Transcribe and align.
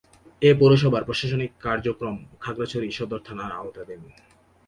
এ 0.41 0.49
পৌরসভার 0.59 1.03
প্রশাসনিক 1.03 1.51
কার্যক্রম 1.59 2.15
খাগড়াছড়ি 2.39 2.89
সদর 2.91 3.19
থানার 3.27 3.51
আওতাধীন। 3.51 4.01